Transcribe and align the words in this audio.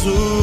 Jesus. 0.00 0.40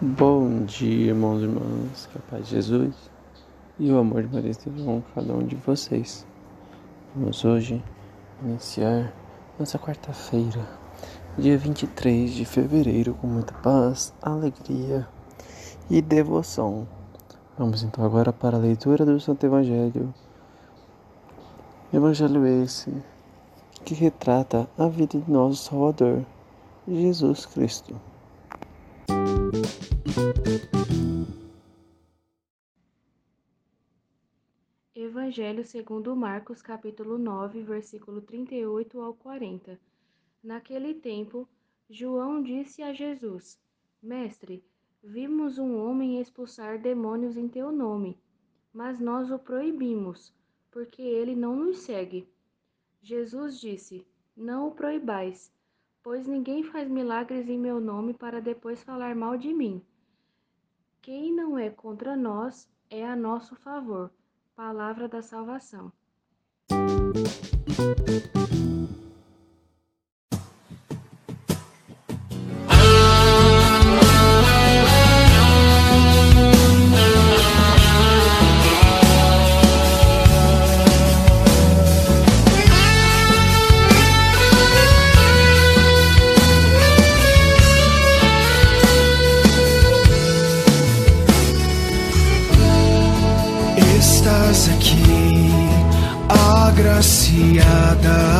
Bom 0.00 0.64
dia, 0.64 1.08
irmãos 1.08 1.40
e 1.40 1.44
irmãs, 1.44 2.08
que 2.10 2.16
a 2.16 2.22
paz 2.22 2.46
de 2.46 2.52
Jesus 2.52 2.94
e 3.78 3.92
o 3.92 3.98
amor 3.98 4.22
de 4.22 4.34
Maria 4.34 4.50
estejam 4.50 5.02
com 5.02 5.02
cada 5.14 5.34
um 5.34 5.46
de 5.46 5.56
vocês. 5.56 6.26
Vamos 7.14 7.44
hoje 7.44 7.82
iniciar 8.42 9.12
nossa 9.58 9.78
quarta-feira, 9.78 10.66
dia 11.36 11.58
23 11.58 12.32
de 12.32 12.46
fevereiro, 12.46 13.12
com 13.14 13.26
muita 13.26 13.52
paz, 13.54 14.14
alegria 14.22 15.06
e 15.90 16.00
devoção. 16.00 16.88
Vamos 17.58 17.82
então 17.82 18.02
agora 18.02 18.32
para 18.32 18.56
a 18.56 18.60
leitura 18.60 19.04
do 19.04 19.20
Santo 19.20 19.44
Evangelho. 19.44 20.14
Evangelho 21.92 22.46
esse 22.46 22.88
que 23.84 23.94
retrata 23.94 24.70
a 24.78 24.86
vida 24.86 25.18
de 25.18 25.28
nosso 25.28 25.64
Salvador, 25.64 26.24
Jesus 26.86 27.44
Cristo. 27.46 28.00
Evangelho 34.94 35.64
segundo 35.64 36.14
Marcos, 36.14 36.62
capítulo 36.62 37.18
9, 37.18 37.64
versículo 37.64 38.22
38 38.22 39.00
ao 39.00 39.12
40. 39.14 39.76
Naquele 40.44 40.94
tempo, 40.94 41.48
João 41.88 42.40
disse 42.40 42.84
a 42.84 42.92
Jesus: 42.92 43.58
Mestre, 44.00 44.64
vimos 45.02 45.58
um 45.58 45.76
homem 45.84 46.20
expulsar 46.20 46.80
demônios 46.80 47.36
em 47.36 47.48
teu 47.48 47.72
nome, 47.72 48.16
mas 48.72 49.00
nós 49.00 49.28
o 49.32 49.40
proibimos, 49.40 50.32
porque 50.70 51.02
ele 51.02 51.34
não 51.34 51.56
nos 51.56 51.78
segue. 51.78 52.28
Jesus 53.02 53.60
disse: 53.60 54.06
Não 54.36 54.68
o 54.68 54.72
proibais, 54.72 55.52
pois 56.02 56.26
ninguém 56.26 56.62
faz 56.62 56.88
milagres 56.88 57.48
em 57.48 57.58
meu 57.58 57.80
nome 57.80 58.14
para 58.14 58.40
depois 58.40 58.82
falar 58.82 59.14
mal 59.14 59.36
de 59.36 59.52
mim. 59.52 59.82
Quem 61.02 61.32
não 61.32 61.58
é 61.58 61.70
contra 61.70 62.16
nós 62.16 62.68
é 62.90 63.06
a 63.06 63.16
nosso 63.16 63.56
favor. 63.56 64.10
Palavra 64.54 65.08
da 65.08 65.22
salvação. 65.22 65.92
Estás 67.68 68.99
agraciada. 97.00 98.39